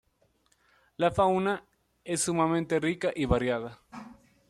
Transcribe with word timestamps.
La 0.97 1.11
fauna 1.11 1.63
es 2.03 2.21
sumamente 2.21 2.79
rica 2.79 3.11
y 3.15 3.25
variada. 3.25 3.77